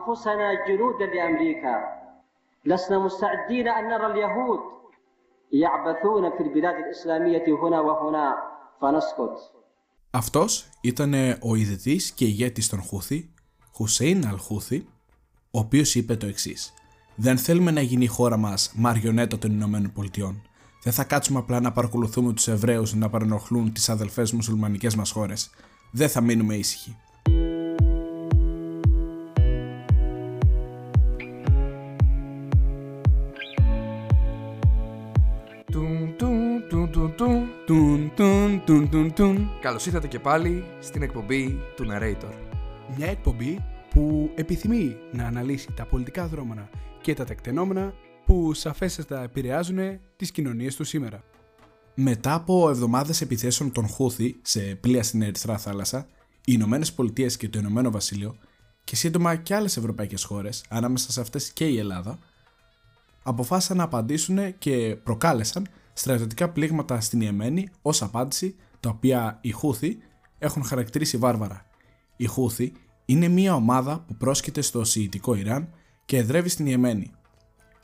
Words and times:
أنفسنا 0.00 0.47
جنودا 0.67 1.05
لأمريكا 1.05 1.75
لسنا 2.65 2.97
مستعدين 2.99 3.67
أن 3.67 3.83
نرى 3.91 4.05
اليهود 4.13 4.59
يعبثون 5.51 6.23
في 6.37 6.43
البلاد 6.43 6.75
الإسلامية 6.75 7.45
هنا 7.61 7.79
وهنا 7.79 8.35
فنسكت 8.81 9.51
Αυτός 10.13 10.69
ήταν 10.81 11.13
ο 11.41 11.55
ιδρυτής 11.55 12.11
και 12.11 12.25
ηγέτης 12.25 12.69
των 12.69 12.81
Χούθη, 12.81 13.33
Χουσέιν 13.73 14.27
Αλχούθη, 14.27 14.87
ο 15.51 15.59
οποίος 15.59 15.95
είπε 15.95 16.15
το 16.15 16.25
εξής 16.25 16.73
«Δεν 17.15 17.37
θέλουμε 17.37 17.71
να 17.71 17.81
γίνει 17.81 18.03
η 18.03 18.07
χώρα 18.07 18.37
μας 18.37 18.71
μαριονέτα 18.75 19.37
των 19.37 19.51
Ηνωμένων 19.51 19.91
Πολιτειών. 19.91 20.41
Δεν 20.83 20.93
θα 20.93 21.03
κάτσουμε 21.03 21.39
απλά 21.39 21.59
να 21.59 21.71
παρακολουθούμε 21.71 22.33
τους 22.33 22.47
Εβραίους 22.47 22.93
να 22.93 23.09
παρενοχλούν 23.09 23.73
τις 23.73 23.89
αδελφές 23.89 24.31
μουσουλμανικές 24.31 24.95
μας 24.95 25.11
χώρες. 25.11 25.49
Δεν 25.91 26.09
θα 26.09 26.21
μείνουμε 26.21 26.55
ήσυχοι». 26.55 26.97
Τουν, 38.41 38.61
τουν, 38.65 38.89
τουν, 38.89 38.89
τουν, 38.89 39.13
τουν. 39.13 39.49
Καλώς 39.61 39.85
ήρθατε 39.85 40.07
και 40.07 40.19
πάλι 40.19 40.63
στην 40.79 41.01
εκπομπή 41.01 41.59
του 41.75 41.85
Narrator. 41.91 42.33
Μια 42.97 43.07
εκπομπή 43.07 43.63
που 43.89 44.31
επιθυμεί 44.35 44.95
να 45.11 45.25
αναλύσει 45.25 45.71
τα 45.75 45.85
πολιτικά 45.85 46.27
δρόμενα 46.27 46.69
και 47.01 47.13
τα 47.13 47.23
τεκτενόμενα 47.23 47.93
που 48.25 48.53
σαφέστατα 48.53 49.23
επηρεάζουν 49.23 49.77
τις 50.15 50.31
κοινωνίες 50.31 50.75
του 50.75 50.83
σήμερα. 50.83 51.23
Μετά 51.95 52.33
από 52.33 52.69
εβδομάδες 52.69 53.21
επιθέσεων 53.21 53.71
των 53.71 53.87
Χούθη 53.87 54.39
σε 54.41 54.59
πλοία 54.59 55.03
στην 55.03 55.21
Ερυθρά 55.21 55.57
θάλασσα, 55.57 56.07
οι 56.35 56.53
Ηνωμένες 56.55 56.93
Πολιτείες 56.93 57.37
και 57.37 57.49
το 57.49 57.59
Ηνωμένο 57.59 57.91
Βασίλειο 57.91 58.35
και 58.83 58.95
σύντομα 58.95 59.35
και 59.35 59.55
άλλες 59.55 59.77
ευρωπαϊκές 59.77 60.23
χώρες, 60.23 60.63
ανάμεσα 60.69 61.11
σε 61.11 61.21
αυτές 61.21 61.51
και 61.51 61.65
η 61.65 61.77
Ελλάδα, 61.77 62.19
αποφάσισαν 63.23 63.77
να 63.77 63.83
απαντήσουν 63.83 64.57
και 64.57 64.97
προκάλεσαν 65.03 65.67
στρατιωτικά 65.93 66.49
πλήγματα 66.49 67.01
στην 67.01 67.21
Ιεμένη 67.21 67.69
ως 67.81 68.01
απάντηση, 68.01 68.55
τα 68.79 68.89
οποία 68.89 69.37
οι 69.41 69.51
Χούθη 69.51 69.97
έχουν 70.39 70.63
χαρακτηρίσει 70.63 71.17
βάρβαρα. 71.17 71.65
Οι 72.17 72.25
Χούθη 72.25 72.73
είναι 73.05 73.27
μια 73.27 73.55
ομάδα 73.55 74.03
που 74.07 74.15
πρόσκειται 74.15 74.61
στο 74.61 74.83
Σιητικό 74.83 75.35
Ιράν 75.35 75.69
και 76.05 76.17
εδρεύει 76.17 76.49
στην 76.49 76.65
Ιεμένη. 76.65 77.11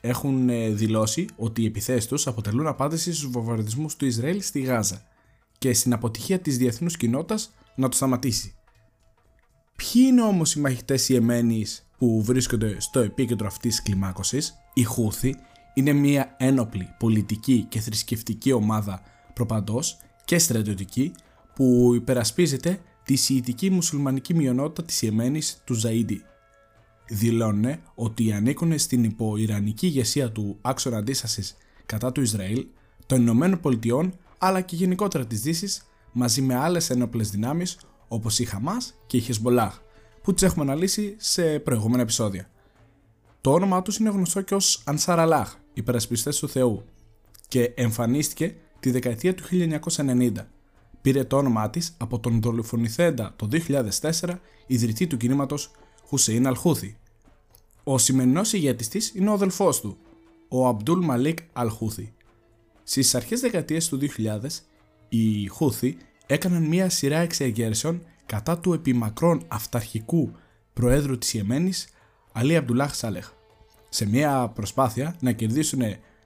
Έχουν 0.01 0.49
ε, 0.49 0.69
δηλώσει 0.69 1.25
ότι 1.35 1.61
οι 1.61 1.65
επιθέσεις 1.65 2.07
τους 2.07 2.27
αποτελούν 2.27 2.67
απάντηση 2.67 3.13
στους 3.13 3.29
βομβαρδισμούς 3.29 3.95
του 3.95 4.05
Ισραήλ 4.05 4.41
στη 4.41 4.59
Γάζα 4.59 5.01
και 5.57 5.73
στην 5.73 5.93
αποτυχία 5.93 6.39
της 6.39 6.57
διεθνούς 6.57 6.97
κοινότητας 6.97 7.53
να 7.75 7.89
το 7.89 7.95
σταματήσει. 7.95 8.55
Ποιοι 9.75 10.01
είναι 10.07 10.21
όμως 10.21 10.55
οι 10.55 10.59
μαχητές 10.59 11.09
Ιεμένης 11.09 11.87
που 11.97 12.23
βρίσκονται 12.23 12.79
στο 12.79 12.99
επίκεντρο 12.99 13.47
αυτής 13.47 13.75
της 13.75 13.83
κλιμάκωσης, 13.83 14.53
οι 14.73 14.83
Χούθη 14.83 15.35
είναι 15.77 15.93
μια 15.93 16.35
ένοπλη 16.37 16.95
πολιτική 16.97 17.65
και 17.69 17.79
θρησκευτική 17.79 18.51
ομάδα 18.51 19.01
προπαντός 19.33 19.97
και 20.25 20.37
στρατιωτική 20.37 21.11
που 21.55 21.91
υπερασπίζεται 21.95 22.79
τη 23.03 23.15
σιητική 23.15 23.69
μουσουλμανική 23.69 24.33
μειονότητα 24.33 24.83
της 24.83 25.01
Ιεμένης 25.01 25.61
του 25.63 25.81
Ζαΐντι. 25.83 26.21
Δηλώνουν 27.07 27.79
ότι 27.95 28.31
ανήκουν 28.31 28.79
στην 28.79 29.03
υποϊρανική 29.03 29.85
ηγεσία 29.85 30.31
του 30.31 30.57
άξονα 30.61 30.97
αντίστασης 30.97 31.57
κατά 31.85 32.11
του 32.11 32.21
Ισραήλ, 32.21 32.65
των 33.05 33.21
Ηνωμένων 33.21 33.59
Πολιτειών 33.59 34.13
αλλά 34.37 34.61
και 34.61 34.75
γενικότερα 34.75 35.25
της 35.25 35.41
Δύσης 35.41 35.81
μαζί 36.11 36.41
με 36.41 36.55
άλλες 36.55 36.89
ένοπλες 36.89 37.29
δυνάμεις 37.29 37.77
όπως 38.07 38.39
η 38.39 38.45
Χαμάς 38.45 38.93
και 39.07 39.17
η 39.17 39.19
Χεσμολάχ 39.19 39.79
που 40.21 40.33
τις 40.33 40.43
έχουμε 40.43 40.65
αναλύσει 40.65 41.15
σε 41.17 41.59
προηγούμενα 41.59 42.01
επεισόδια. 42.01 42.49
Το 43.41 43.51
όνομά 43.53 43.81
τους 43.81 43.97
είναι 43.97 44.09
γνωστό 44.09 44.41
και 44.41 44.55
ως 44.55 44.83
Ansar 44.85 45.17
Allah, 45.17 45.45
υπερασπιστές 45.77 46.39
του 46.39 46.49
Θεού 46.49 46.83
και 47.47 47.63
εμφανίστηκε 47.63 48.55
τη 48.79 48.91
δεκαετία 48.91 49.33
του 49.33 49.43
1990. 49.51 50.31
Πήρε 51.01 51.23
το 51.23 51.37
όνομά 51.37 51.69
της 51.69 51.95
από 51.97 52.19
τον 52.19 52.41
δολοφονηθέντα 52.41 53.33
το 53.35 53.47
2004 54.01 54.11
ιδρυτή 54.67 55.07
του 55.07 55.17
κινήματος 55.17 55.71
Χουσέιν 56.05 56.47
Αλχούθη. 56.47 56.97
Ο 57.83 57.97
σημερινός 57.97 58.53
ηγέτης 58.53 58.87
της 58.87 59.11
είναι 59.15 59.29
ο 59.29 59.33
αδελφός 59.33 59.81
του, 59.81 59.97
ο 60.47 60.67
Αμπτούλ 60.67 61.05
Μαλίκ 61.05 61.37
Αλχούθη. 61.53 62.13
Στις 62.83 63.15
αρχές 63.15 63.39
δεκαετίας 63.39 63.87
του 63.87 63.97
2000, 63.97 64.63
οι 65.09 65.47
Χούθη 65.47 65.97
έκαναν 66.25 66.63
μία 66.63 66.89
σειρά 66.89 67.17
εξεγέρσεων 67.17 68.01
κατά 68.25 68.57
του 68.59 68.73
επιμακρών 68.73 69.43
αυταρχικού 69.47 70.31
προέδρου 70.73 71.17
της 71.17 71.33
Ιεμένης 71.33 71.87
Αλή 72.31 72.55
Αμπτουλάχ 72.55 72.95
Σάλεχ 72.95 73.31
σε 73.89 74.05
μια 74.05 74.47
προσπάθεια 74.47 75.15
να 75.19 75.31
κερδίσουν 75.31 75.81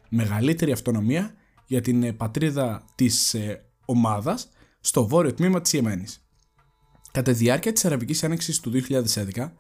μεγαλύτερη 0.10 0.72
αυτονομία 0.72 1.34
για 1.66 1.82
την 1.82 2.18
πατρίδα 2.18 2.86
της 2.96 3.34
ε, 3.34 3.66
ομάδας 3.86 4.50
στο 4.80 5.08
βόρειο 5.08 5.34
τμήμα 5.34 5.62
της 5.62 5.74
Ιεμένης. 5.74 6.26
Κατά 7.12 7.32
τη 7.32 7.38
διάρκεια 7.38 7.74
της 7.74 7.86
Αραβικής 7.86 8.24
Άνοιξης 8.24 8.60
του 8.60 8.72
2011, 8.72 9.52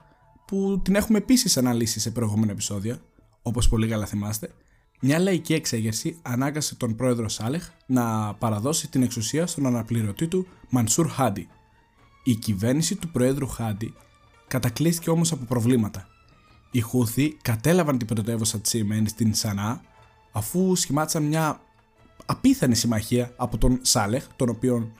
που 0.48 0.82
την 0.84 0.96
έχουμε 0.96 1.18
επίσης 1.18 1.58
αναλύσει 1.58 2.00
σε 2.00 2.12
προηγούμενα 2.12 2.52
επεισόδια, 2.52 3.02
όπως 3.42 3.68
πολύ 3.68 3.88
καλά 3.88 4.06
θυμάστε, 4.06 4.54
μια 5.02 5.20
λαϊκή 5.20 5.54
εξέγερση 5.54 6.20
ανάγκασε 6.22 6.76
τον 6.76 6.96
πρόεδρο 6.96 7.30
Σάλεχ 7.30 7.70
να 7.86 8.34
παραδώσει 8.34 8.90
την 8.90 9.04
εξουσία 9.04 9.48
στον 9.48 9.66
αναπληρωτή 9.66 10.28
του 10.28 10.48
Μανσούρ 10.70 11.10
Χάντι. 11.10 11.48
Η 12.24 12.36
κυβέρνηση 12.36 12.96
του 12.96 13.12
πρόεδρου 13.12 13.48
Χάντι 13.48 13.94
κατακλείστηκε 14.48 15.10
όμως 15.10 15.32
από 15.32 15.46
προβλήματα. 15.46 16.08
Οι 16.71 16.81
Χούθη 16.81 17.37
κατέλαβαν 17.43 17.99
την 17.99 18.07
πρωτεύουσα 18.07 18.59
της 18.59 18.75
Ιεμένη 18.75 19.09
στην 19.09 19.34
Σανά 19.34 19.81
αφού 20.33 20.75
σχημάτισαν 20.75 21.23
μια 21.23 21.61
απίθανη 22.27 22.75
συμμαχία 22.75 23.33
από 23.37 23.59
τον 23.59 23.79
Σάλεχ, 23.83 24.27
τον 24.37 24.49
οποίο 24.49 24.93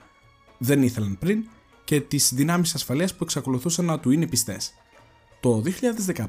δεν 0.59 0.83
ήθελαν 0.83 1.19
πριν, 1.19 1.49
και 1.84 2.01
τις 2.01 2.34
δυνάμεις 2.34 2.75
ασφαλείας 2.75 3.15
που 3.15 3.25
εξακολουθούσαν 3.25 3.84
να 3.84 4.01
του 4.01 4.11
είναι 4.11 4.27
πιστές. 4.27 4.73
Το 5.41 5.62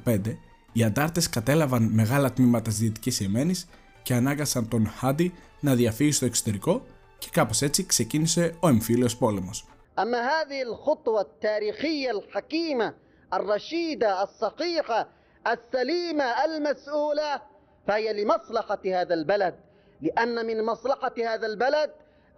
2015 0.04 0.38
οι 0.72 0.84
αντάρτες 0.84 1.30
κατέλαβαν 1.30 1.84
μεγάλα 1.84 2.34
τμήματα 2.34 2.70
της 2.70 2.80
Δυτικής 2.80 3.20
Ιεμένης 3.20 3.68
και 4.04 4.14
ανάγκασαν 4.14 4.68
τον 4.68 4.88
Χάντι 4.88 5.34
να 5.60 5.76
διαφύγει 5.76 6.12
στο 6.12 6.26
εξωτερικό 6.26 6.86
και 7.18 7.28
κάπως 7.32 7.62
έτσι 7.62 7.86
ξεκίνησε 7.86 8.56
ο 8.60 8.68
εμφύλιος 8.68 9.18
πόλεμος. 9.18 9.66
أما 10.04 10.20
هذه 10.32 10.60
الخطوة 10.70 11.22
التاريخية 11.28 12.10
الحكيمة 12.18 12.88
الرشيدة 13.38 14.10
الصحيحة 14.28 15.00
السليمة 15.54 16.28
المسؤولة 16.48 17.32
فهي 17.88 18.08
لمصلحة 18.24 18.82
هذا 19.00 19.14
البلد 19.14 19.56
لأن 20.02 20.46
من 20.46 20.66
مصلحة 20.66 21.14
هذا 21.34 21.48
البلد 21.48 21.90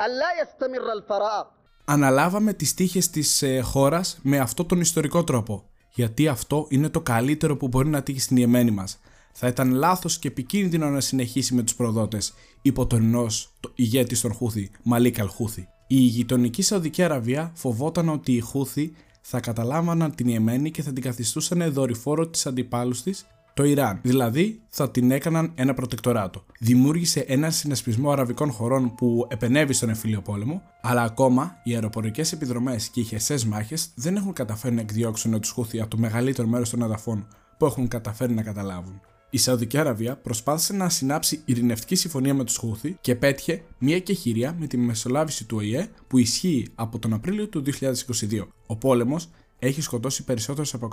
أن 0.04 0.12
لا 0.22 0.30
يستمر 0.42 0.92
الفراغ 0.98 1.46
Αναλάβαμε 1.92 2.54
τις 2.54 2.74
τύχες 2.74 3.10
της 3.10 3.42
ε, 3.42 3.60
χώρας 3.60 4.20
με 4.22 4.38
αυτό 4.38 4.66
τον 4.66 4.80
ιστορικό 4.80 5.24
τρόπο, 5.24 5.70
γιατί 5.94 6.28
αυτό 6.28 6.66
είναι 6.70 6.90
το 6.90 7.02
καλύτερο 7.02 7.58
που 7.58 7.68
μπορεί 7.68 7.90
να 7.90 8.04
τύχει 8.04 8.20
στην 8.20 8.38
Ιεμένη 8.38 8.72
μας. 8.72 9.00
Θα 9.34 9.48
ήταν 9.48 9.72
λάθος 9.72 10.20
και 10.20 10.28
επικίνδυνο 10.28 10.90
να 10.90 11.00
συνεχίσει 11.00 11.54
με 11.54 11.64
τους 11.64 11.76
προδότες, 11.76 12.34
υπό 12.62 12.88
τον 12.88 13.02
ενός 13.02 13.54
το 13.60 13.72
ηγέτη 13.76 14.20
των 14.20 14.34
Χούθη, 14.34 14.72
Μαλίκ 14.84 15.20
Αλχούθη. 15.20 15.68
Η 15.88 15.96
γειτονική 15.96 16.62
Σαουδική 16.62 17.04
Αραβία 17.04 17.52
φοβόταν 17.56 18.10
ότι 18.10 18.32
οι 18.32 18.40
Χούθη 18.40 18.96
θα 19.27 19.41
καταλάμβαναν 19.41 20.15
την 20.15 20.29
Ιεμένη 20.29 20.71
και 20.71 20.83
θα 20.83 20.93
την 20.93 21.03
καθιστούσαν 21.03 21.73
δορυφόρο 21.73 22.29
της 22.29 22.47
αντιπάλους 22.47 23.03
της, 23.03 23.27
το 23.55 23.65
Ιράν. 23.65 23.99
Δηλαδή 24.03 24.61
θα 24.69 24.91
την 24.91 25.11
έκαναν 25.11 25.53
ένα 25.55 25.75
προτεκτοράτο. 25.75 26.45
Δημιούργησε 26.61 27.21
έναν 27.21 27.53
συνασπισμό 27.53 28.11
αραβικών 28.11 28.51
χωρών 28.51 28.95
που 28.95 29.27
επενέβη 29.31 29.73
στον 29.73 29.89
εμφύλιο 29.89 30.21
πόλεμο, 30.21 30.63
αλλά 30.83 31.03
ακόμα 31.03 31.57
οι 31.63 31.75
αεροπορικές 31.75 32.33
επιδρομές 32.33 32.89
και 32.89 33.01
οι 33.01 33.05
χερσαίες 33.05 33.45
μάχες 33.45 33.91
δεν 33.95 34.17
έχουν 34.17 34.33
καταφέρει 34.33 34.75
να 34.75 34.81
εκδιώξουν 34.81 35.41
τους 35.41 35.51
Χούθη 35.51 35.81
από 35.81 35.91
το 35.91 35.99
μεγαλύτερο 35.99 36.49
μέρος 36.49 36.71
των 36.71 36.83
εδαφών 36.83 37.27
που 37.59 37.67
έχουν 37.67 37.89
καταφέρει 37.89 38.35
να 38.35 38.43
καταλάβουν. 38.43 39.01
Η 39.35 39.39
Σαουδική 39.39 39.79
Αραβία 39.79 40.17
προσπάθησε 40.17 40.73
να 40.73 40.89
συνάψει 40.89 41.43
ειρηνευτική 41.45 41.95
συμφωνία 41.95 42.35
με 42.35 42.45
τους 42.45 42.57
Χούθη 42.57 42.97
και 43.01 43.15
πέτυχε 43.15 43.63
μια 43.79 43.99
κεχηρία 43.99 44.57
με 44.59 44.67
τη 44.67 44.77
μεσολάβηση 44.77 45.45
του 45.45 45.57
ΟΗΕ 45.57 45.89
που 46.07 46.19
ισχύει 46.19 46.67
από 46.75 46.99
τον 46.99 47.13
Απρίλιο 47.13 47.49
του 47.49 47.63
2022. 47.81 48.47
Ο 48.67 48.77
πόλεμος 48.77 49.29
έχει 49.59 49.81
σκοτώσει 49.81 50.25
περισσότερους 50.25 50.75
από 50.75 50.89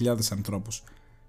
160.000 0.00 0.16
ανθρώπους. 0.30 0.82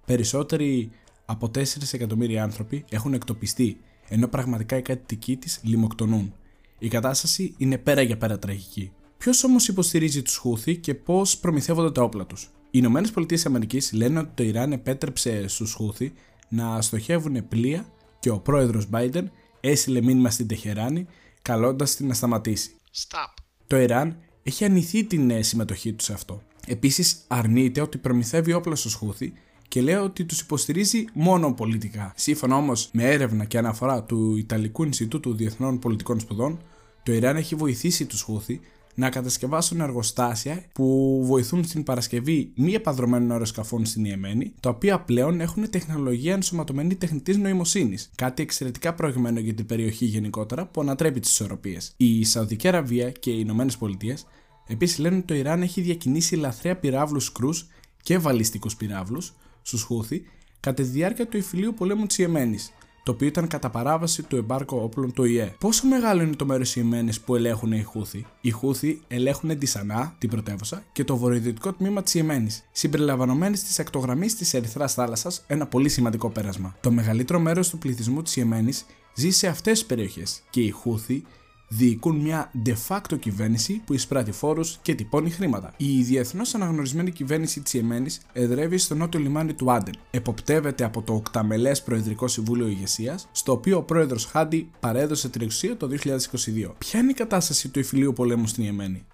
Περισσότεροι 0.06 0.92
από 1.26 1.52
4 1.56 1.64
εκατομμύρια 1.92 2.44
άνθρωποι 2.44 2.86
έχουν 2.90 3.14
εκτοπιστεί, 3.14 3.78
ενώ 4.10 4.28
πραγματικά 4.28 4.78
οι 4.78 4.82
κάτοικοι 4.82 5.38
της 5.38 5.60
λιμοκτονούν. 5.64 6.34
Η 6.80 6.88
κατάσταση 6.88 7.54
είναι 7.58 7.78
πέρα 7.78 8.02
για 8.02 8.18
πέρα 8.18 8.40
τραγική. 8.40 8.92
Ποιος 9.18 9.44
όμως 9.44 9.68
υποστηρίζει 9.68 10.22
τους 10.22 10.36
Χούθη 10.36 10.78
και 10.78 10.94
πώς 10.94 11.38
προμηθεύονται 11.38 11.92
τα 11.92 12.02
όπλα 12.02 12.26
τους; 12.26 12.44
Οι 12.44 12.70
Ηνωμένες 12.72 13.12
Πολιτείες 13.12 13.46
Αμερικής 13.46 13.94
λένε 13.94 14.20
ότι 14.20 14.30
το 14.34 14.44
Ιράν 14.44 14.72
επέτρεψε 14.72 15.48
στους 15.48 15.74
Χούθη 15.74 16.14
να 16.50 16.82
στοχεύουν 16.82 17.48
πλοία 17.48 17.86
και 18.20 18.30
ο 18.30 18.40
πρόεδρος 18.40 18.90
Biden 18.92 19.24
έστειλε 19.60 20.02
μήνυμα 20.02 20.30
στην 20.30 20.48
Τεχεράνη 20.48 21.06
καλώντας 21.42 21.96
την 21.96 22.08
να 22.08 22.14
σταματήσει. 22.14 22.72
Stop. 22.94 23.34
Το 23.68 23.78
Ιράν 23.78 24.18
έχει 24.44 24.66
αρνηθεί 24.66 25.04
την 25.04 25.30
ε, 25.30 25.42
συμμετοχή 25.42 25.94
τους 25.94 26.06
σε 26.06 26.14
αυτό. 26.14 26.42
Επίσης, 26.68 27.24
αρνείται 27.28 27.82
ότι 27.82 27.98
προμηθεύει 27.98 28.54
όπλα 28.54 28.76
στου 28.76 28.98
Χούθη 28.98 29.34
και 29.68 29.82
λέει 29.82 29.96
ότι 29.96 30.26
τους 30.26 30.40
υποστηρίζει 30.40 31.06
μόνο 31.14 31.54
πολιτικά. 31.54 32.14
Σύμφωνα 32.16 32.56
όμως 32.56 32.90
με 32.92 33.04
έρευνα 33.04 33.46
και 33.46 33.58
αναφορά 33.58 34.04
του 34.04 34.36
Ιταλικού 34.36 34.84
Ινστιτούτου 34.84 35.36
Διεθνών 35.36 35.80
Πολιτικών 35.80 36.20
Σπουδών, 36.20 36.60
το 37.04 37.14
Ιράν 37.14 37.36
έχει 37.36 37.56
βοηθήσει 37.56 38.06
τους 38.06 38.22
Χούθη 38.22 38.60
να 39.00 39.10
κατασκευάσουν 39.10 39.82
εργοστάσια 39.82 40.64
που 40.74 41.20
βοηθούν 41.26 41.64
στην 41.64 41.84
παρασκευή 41.84 42.52
μη 42.56 42.74
επαδρομένων 42.74 43.32
αεροσκαφών 43.32 43.86
στην 43.86 44.06
Ιεμένη, 44.06 44.54
τα 44.60 44.70
οποία 44.70 45.00
πλέον 45.00 45.42
έχουν 45.42 45.70
τεχνολογία 45.70 46.34
ενσωματωμένη 46.34 46.96
τεχνητής 46.96 47.38
νοημοσύνης. 47.38 48.12
Κάτι 48.16 48.42
εξαιρετικά 48.42 48.94
προηγμένο 48.94 49.40
για 49.40 49.54
την 49.54 49.66
περιοχή 49.66 50.06
γενικότερα 50.06 50.66
που 50.66 50.82
ανατρέπει 50.82 51.20
τις 51.20 51.32
ισορροπίες. 51.32 51.94
Η 51.98 52.24
Σαουδική 52.24 52.68
Αραβία 52.68 53.12
και 53.12 53.30
οι 53.30 53.38
Ηνωμένες 53.40 53.78
Πολιτείες 53.78 54.26
επίσης 54.68 54.98
λένε 54.98 55.16
ότι 55.16 55.26
το 55.26 55.34
Ιράν 55.34 55.62
έχει 55.62 55.82
διακινήσει 55.82 56.36
λαθρέα 56.36 56.76
πυράβλους 56.78 57.32
κρούς 57.32 57.68
και 58.02 58.18
βαλιστικούς 58.18 58.76
πυράβλους 58.76 59.34
στους 59.62 59.82
Χούθη 59.82 60.24
κατά 60.60 60.84
τη 60.84 60.90
διάρκεια 60.90 61.28
του 61.28 61.38
υφηλίου 61.38 61.74
πολέμου 61.74 62.06
της 62.06 62.18
Ιεμένης, 62.18 62.72
το 63.08 63.14
οποίο 63.14 63.28
ήταν 63.28 63.48
κατά 63.48 63.70
παράβαση 63.70 64.24
του 64.24 64.36
εμπάρκου 64.36 64.78
όπλων 64.78 65.14
του 65.14 65.24
ΙΕ. 65.24 65.56
Πόσο 65.60 65.88
μεγάλο 65.88 66.22
είναι 66.22 66.36
το 66.36 66.46
μέρος 66.46 66.72
τη 66.72 66.80
Ιεμένη 66.80 67.12
που 67.26 67.36
ελέγχουν 67.36 67.72
οι 67.72 67.84
Χούθη. 67.84 68.26
Οι 68.42 68.50
Χούθη 68.50 69.02
ελέγχουν 69.08 69.58
τη 69.58 69.66
Σανά, 69.66 70.16
την 70.18 70.30
πρωτεύουσα, 70.30 70.84
και 70.92 71.04
το 71.04 71.18
βορειοδυτικό 71.18 71.74
τμήμα 71.74 72.04
της 72.04 72.14
Ιεμένης, 72.14 72.64
συμπεριλαμβανομένης 72.72 73.64
της 73.64 73.80
ακτογραμμή 73.80 74.28
της 74.28 74.54
Ερυθράς 74.54 74.94
Θάλασσας, 74.94 75.44
ένα 75.48 75.68
πολύ 75.68 75.90
σημαντικό 75.90 76.30
πέρασμα. 76.30 76.76
Το 76.82 76.92
μεγαλύτερο 76.92 77.40
μέρος 77.40 77.70
του 77.70 77.78
πληθυσμού 77.78 78.22
της 78.22 78.36
Ιεμένης 78.36 78.86
ζει 79.16 79.30
σε 79.30 79.48
αυτές 79.48 79.80
τις 79.80 79.88
περιοχές 79.88 80.42
και 80.50 80.62
οι 80.62 80.70
Χούθη 80.70 81.24
διοικούν 81.68 82.16
μια 82.16 82.52
de 82.66 82.74
facto 82.88 83.20
κυβέρνηση 83.20 83.82
που 83.86 83.94
εισπράττει 83.94 84.32
φόρους 84.32 84.80
και 84.82 84.96
τυπώνει 84.96 85.30
χρήματα. 85.30 85.74
Η 85.78 86.02
διεθνώς 86.02 86.56
αναγνωρισμένη 86.56 87.12
κυβέρνηση 87.12 87.62
της 87.62 87.74
Ιεμένης 87.74 88.22
εδρεύει 88.34 88.78
στο 88.78 88.96
νότιο 88.96 89.20
λιμάνι 89.20 89.54
του 89.54 89.72
Άντεν. 89.72 89.94
Εποπτεύεται 90.12 90.84
από 90.84 91.02
το 91.02 91.14
οκταμελές 91.14 91.84
Προεδρικό 91.84 92.28
Συμβούλιο 92.28 92.68
Ηγεσίας, 92.68 93.28
στο 93.32 93.52
οποίο 93.52 93.78
ο 93.78 93.84
πρόεδρος 93.84 94.26
Χάντι 94.26 94.70
παρέδωσε 94.80 95.30
την 95.30 95.42
εξουσία 95.42 95.78
το 95.78 95.88
2022. 95.88 96.74
Ποια 96.78 97.00
είναι 97.00 97.12
η 97.12 97.14
κατάσταση 97.14 97.70
του 97.70 97.80
εφηλίου 97.80 98.14
πολέμου 98.14 98.48
στην 98.48 98.64
Ιεμένη; 98.64 99.06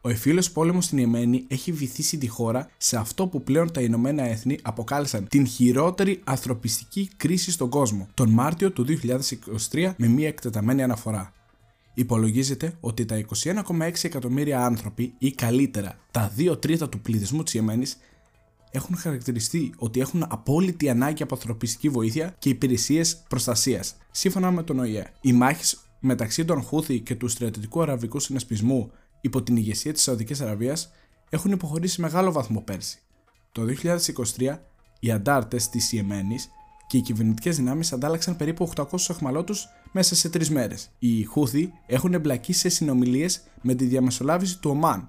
Ο 0.00 0.08
εφήλιο 0.08 0.42
πόλεμος 0.52 0.84
στην 0.84 0.98
Ιεμένη 0.98 1.44
έχει 1.48 1.72
βυθίσει 1.72 2.18
τη 2.18 2.28
χώρα 2.28 2.68
σε 2.76 2.96
αυτό 2.96 3.26
που 3.26 3.42
πλέον 3.42 3.72
τα 3.72 3.80
Ηνωμένα 3.80 4.22
Έθνη 4.22 4.58
αποκάλεσαν 4.62 5.26
την 5.28 5.46
χειρότερη 5.46 6.20
ανθρωπιστική 6.24 7.10
κρίση 7.16 7.50
στον 7.50 7.68
κόσμο, 7.68 8.08
τον 8.14 8.30
Μάρτιο 8.30 8.70
του 8.70 8.86
2023 9.70 9.92
με 9.96 10.06
μία 10.06 10.28
εκτεταμένη 10.28 10.82
αναφορά. 10.82 11.32
Υπολογίζεται 11.94 12.76
ότι 12.80 13.04
τα 13.04 13.24
21,6 13.42 13.92
εκατομμύρια 14.02 14.64
άνθρωποι 14.64 15.14
ή 15.18 15.32
καλύτερα 15.32 15.98
τα 16.10 16.32
2 16.38 16.60
τρίτα 16.60 16.88
του 16.88 17.00
πληθυσμού 17.00 17.42
της 17.42 17.54
Ιεμένης 17.54 17.96
έχουν 18.70 18.96
χαρακτηριστεί 18.96 19.74
ότι 19.76 20.00
έχουν 20.00 20.24
απόλυτη 20.28 20.88
ανάγκη 20.88 21.22
από 21.22 21.34
ανθρωπιστική 21.34 21.88
βοήθεια 21.88 22.34
και 22.38 22.48
υπηρεσίες 22.48 23.16
προστασίας, 23.28 23.96
σύμφωνα 24.10 24.50
με 24.50 24.62
τον 24.62 24.78
ΟΗΕ. 24.78 25.12
Οι 25.20 25.32
μάχες 25.32 25.78
μεταξύ 26.00 26.44
των 26.44 26.62
Χούθη 26.62 27.00
και 27.00 27.14
του 27.14 27.28
στρατιωτικού 27.28 27.82
αραβικού 27.82 28.20
συνασπισμού 28.20 28.90
υπό 29.20 29.42
την 29.42 29.56
ηγεσία 29.56 29.92
της 29.92 30.02
Σαουδικής 30.02 30.40
Αραβίας 30.40 30.92
έχουν 31.28 31.52
υποχωρήσει 31.52 32.00
μεγάλο 32.00 32.32
βαθμό 32.32 32.60
πέρσι. 32.60 32.98
Το 33.52 33.62
2023 34.36 34.58
οι 35.00 35.10
αντάρτες 35.10 35.68
της 35.68 35.92
Ιεμένης 35.92 36.50
και 36.92 36.98
οι 36.98 37.00
κυβερνητικές 37.00 37.56
δυνάμεις 37.56 37.92
αντάλλαξαν 37.92 38.36
περίπου 38.36 38.70
800 38.76 38.84
αχμαλώτου 39.08 39.54
μέσα 39.92 40.14
σε 40.14 40.28
τρεις 40.28 40.50
μέρες. 40.50 40.90
Οι 40.98 41.24
Χούθη 41.24 41.72
έχουν 41.86 42.14
εμπλακεί 42.14 42.52
σε 42.52 42.68
συνομιλίες 42.68 43.42
με 43.60 43.74
τη 43.74 43.84
διαμεσολάβηση 43.84 44.58
του 44.58 44.70
Ομάν 44.70 45.08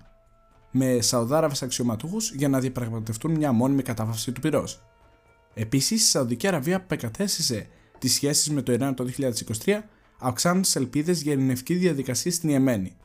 με 0.71 1.01
Σαουδάραβες 1.01 1.63
αξιωματούχους 1.63 2.31
για 2.31 2.49
να 2.49 2.59
διαπραγματευτούν 2.59 3.31
μια 3.31 3.51
μόνιμη 3.51 3.81
κατάβαση 3.81 4.31
του 4.31 4.41
πυρός. 4.41 4.83
Επίσης, 5.53 6.01
η 6.01 6.09
Σαουδική 6.09 6.47
Αραβία 6.47 6.75
απεκατέστησε 6.75 7.67
τις 7.99 8.13
σχέσεις 8.13 8.49
με 8.49 8.61
το 8.61 8.71
Ιράν 8.71 8.95
το 8.95 9.03
2023, 9.03 9.89
αυξάνοντας 10.19 10.65
τις 10.65 10.75
ελπίδες 10.75 11.21
για 11.21 11.31
ειρηνευτική 11.31 11.73
διαδικασία 11.73 12.31
στην 12.31 12.49
Ιεμένη. 12.49 12.95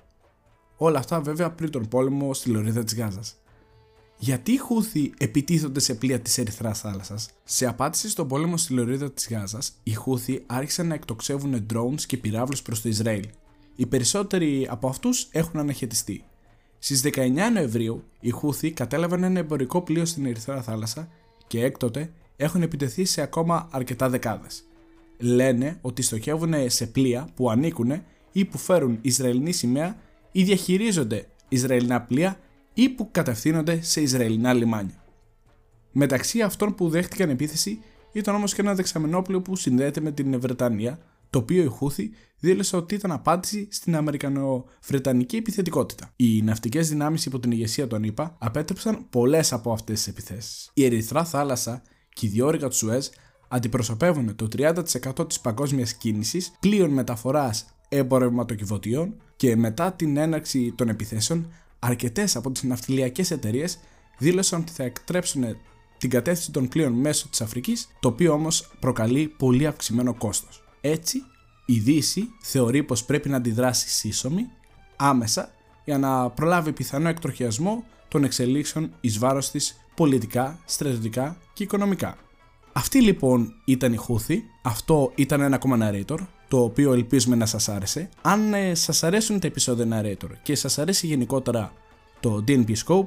Όλα 0.76 0.98
αυτά 0.98 1.20
βέβαια 1.20 1.50
πριν 1.50 1.70
τον 1.70 1.88
πόλεμο 1.88 2.34
στη 2.34 2.50
λωρίδα 2.50 2.84
της 2.84 2.94
Γάζας. 2.94 3.36
Γιατί 4.18 4.52
οι 4.52 4.56
Χούθοι 4.56 5.12
επιτίθονται 5.18 5.80
σε 5.80 5.94
πλοία 5.94 6.20
της 6.20 6.38
Ερυθράς 6.38 6.80
θάλασσας; 6.80 7.30
Σε 7.44 7.66
απάντηση 7.66 8.08
στον 8.08 8.28
πόλεμο 8.28 8.56
στη 8.56 8.72
λωρίδα 8.72 9.10
της 9.12 9.28
Γάζας, 9.30 9.72
οι 9.82 9.94
Χούθοι 9.94 10.42
άρχισαν 10.46 10.86
να 10.86 10.94
εκτοξεύουν 10.94 11.66
drones 11.72 12.00
και 12.06 12.16
πυράβλους 12.16 12.62
προς 12.62 12.82
το 12.82 12.88
Ισραήλ. 12.88 13.24
Οι 13.76 13.86
περισσότεροι 13.86 14.66
από 14.70 14.88
αυτούς 14.88 15.28
έχουν 15.30 15.60
αναχαιτιστεί. 15.60 16.24
Στις 16.78 17.00
19 17.00 17.50
Νοεμβρίου, 17.52 18.04
οι 18.20 18.30
Χούθοι 18.30 18.70
κατέλαβαν 18.70 19.22
ένα 19.22 19.38
εμπορικό 19.38 19.82
πλοίο 19.82 20.04
στην 20.04 20.26
Ερυθρά 20.26 20.62
θάλασσα 20.62 21.08
και 21.46 21.64
έκτοτε 21.64 22.12
έχουν 22.36 22.62
επιτεθεί 22.62 23.04
σε 23.04 23.20
ακόμα 23.22 23.68
αρκετά 23.70 24.08
δεκάδες. 24.08 24.64
Λένε 25.18 25.78
ότι 25.80 26.02
στοχεύουν 26.02 26.54
σε 26.66 26.86
πλοία 26.86 27.28
που 27.34 27.50
ανήκουν 27.50 28.02
ή 28.32 28.44
που 28.44 28.58
φέρουν 28.58 28.98
Ισραηλινή 29.00 29.52
σημαία 29.52 29.96
ή 30.32 30.42
διαχειρίζονται 30.42 31.26
Ισραηλινά 31.48 32.00
πλοία 32.00 32.38
ή 32.78 32.88
που 32.88 33.08
κατευθύνονται 33.10 33.82
σε 33.82 34.00
Ισραηλινά 34.00 34.52
λιμάνια. 34.52 35.04
Μεταξύ 35.92 36.42
αυτών 36.42 36.74
που 36.74 36.88
δέχτηκαν 36.88 37.30
επίθεση 37.30 37.78
ήταν 38.12 38.34
όμως 38.34 38.54
και 38.54 38.60
ένα 38.60 38.74
δεξαμενόπλαιο 38.74 39.42
που 39.42 39.56
συνδέεται 39.56 40.00
με 40.00 40.12
την 40.12 40.40
Βρετανία, 40.40 40.98
το 41.30 41.38
οποίο 41.38 41.62
η 41.62 41.66
Χούθη 41.66 42.10
δήλωσε 42.38 42.76
ότι 42.76 42.94
ήταν 42.94 43.12
απάντηση 43.12 43.68
στην 43.70 43.96
Αμερικανο-Βρετανική 43.96 45.36
επιθετικότητα. 45.36 46.12
Οι 46.16 46.42
ναυτικές 46.42 46.88
δυνάμεις 46.88 47.26
υπό 47.26 47.38
την 47.38 47.50
ηγεσία 47.50 47.86
των 47.86 48.02
ΗΠΑ 48.02 48.36
απέτρεψαν 48.38 49.06
πολλές 49.10 49.52
από 49.52 49.72
αυτές 49.72 49.96
τις 49.96 50.06
επιθέσεις. 50.06 50.70
Η 50.74 50.84
Ερυθρά 50.84 51.24
θάλασσα 51.24 51.82
και 52.08 52.26
οι 52.26 52.28
διόρυγα 52.28 52.68
του 52.68 52.76
Σουέζ 52.76 53.08
αντιπροσωπεύουν 53.48 54.36
το 54.36 54.48
30% 54.56 55.28
της 55.28 55.40
παγκόσμιας 55.40 55.94
κίνησης 55.94 56.52
πλοίων 56.60 56.90
μεταφοράς 56.90 57.66
εμπορευματοκιβωτίων 57.88 59.14
και 59.36 59.56
μετά 59.56 59.92
την 59.92 60.16
έναρξη 60.16 60.72
των 60.76 60.88
επιθέσεων 60.88 61.52
αρκετές 61.78 62.36
από 62.36 62.50
τις 62.50 62.62
ναυτιλιακές 62.62 63.30
εταιρείες 63.30 63.78
δήλωσαν 64.18 64.60
ότι 64.60 64.72
θα 64.72 64.84
εκτρέψουν 64.84 65.56
την 65.98 66.10
κατεύθυνση 66.10 66.50
των 66.50 66.68
πλοίων 66.68 66.92
μέσω 66.92 67.28
της 67.28 67.40
Αφρικής, 67.40 67.88
το 68.00 68.08
οποίο 68.08 68.32
όμως 68.32 68.70
προκαλεί 68.80 69.34
πολύ 69.36 69.66
αυξημένο 69.66 70.14
κόστος. 70.14 70.64
Έτσι, 70.80 71.18
η 71.66 71.78
Δύση 71.78 72.28
θεωρεί 72.42 72.82
πως 72.82 73.04
πρέπει 73.04 73.28
να 73.28 73.36
αντιδράσει 73.36 73.88
σύσσωμη, 73.88 74.46
άμεσα, 74.96 75.52
για 75.84 75.98
να 75.98 76.30
προλάβει 76.30 76.72
πιθανό 76.72 77.08
εκτροχιασμό 77.08 77.84
των 78.08 78.24
εξελίξεων 78.24 78.94
εις 79.00 79.18
βάρος 79.18 79.50
της 79.50 79.80
πολιτικά, 79.94 80.58
στρατιωτικά 80.64 81.36
και 81.52 81.62
οικονομικά. 81.62 82.16
Αυτή 82.72 83.02
λοιπόν 83.02 83.54
ήταν 83.64 83.92
η 83.92 83.96
Χούθη, 83.96 84.44
αυτό 84.62 85.12
ήταν 85.14 85.40
ένα 85.40 85.56
ακόμα 85.56 85.78
narrator, 85.80 86.18
το 86.48 86.62
οποίο 86.62 86.92
ελπίζουμε 86.92 87.36
να 87.36 87.46
σας 87.46 87.68
άρεσε. 87.68 88.08
Αν 88.22 88.54
ε, 88.54 88.74
σας 88.74 89.02
αρέσουν 89.02 89.40
τα 89.40 89.46
επεισόδια 89.46 89.86
narrator 89.90 90.30
και 90.42 90.54
σας 90.54 90.78
αρέσει 90.78 91.06
γενικότερα 91.06 91.72
το 92.20 92.44
DNP 92.48 92.72
Scope, 92.86 93.06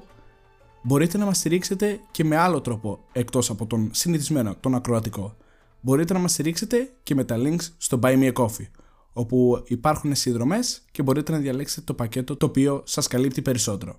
μπορείτε 0.82 1.18
να 1.18 1.26
μας 1.26 1.38
στηρίξετε 1.38 2.00
και 2.12 2.24
με 2.24 2.38
άλλο 2.38 2.62
τρόπο 2.62 3.00
εκτός 3.12 3.50
από 3.50 3.66
τον 3.66 3.90
συνηθισμένο, 3.94 4.56
τον 4.60 4.76
ακροατικό. 4.76 5.36
Μπορείτε 5.82 6.14
να 6.14 6.20
μας 6.20 6.32
στηρίξετε 6.32 6.94
και 7.04 7.16
με 7.16 7.24
τα 7.24 7.36
links 7.40 7.70
στο 7.78 8.00
Buy 8.04 8.20
Me 8.20 8.34
a 8.34 8.34
Coffee, 8.34 8.68
όπου 9.14 9.64
υπάρχουν 9.68 10.16
συνδρομές 10.16 10.82
και 10.92 11.04
μπορείτε 11.04 11.32
να 11.32 11.38
διαλέξετε 11.38 11.82
το 11.86 11.94
πακέτο 11.94 12.36
το 12.36 12.46
οποίο 12.46 12.84
σας 12.86 13.08
καλύπτει 13.08 13.42
περισσότερο. 13.42 13.96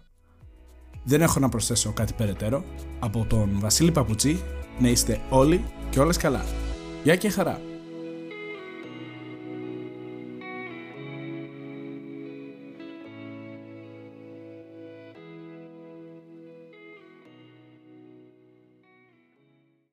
Δεν 1.05 1.23
έχω 1.23 1.41
να 1.41 1.49
προσθέσω 1.49 1.93
κάτι 1.93 2.13
περαιτέρω. 2.13 2.65
Από 2.99 3.25
τον 3.29 3.59
Βασίλη 3.61 3.93
Παπουτσί, 3.93 4.43
να 4.79 4.89
είστε 4.89 5.21
όλοι 5.31 5.65
και 5.91 6.01
όλες 6.01 6.17
καλά. 6.17 6.45
Γεια 7.05 7.17
και 7.17 7.29
χαρά! 7.29 7.72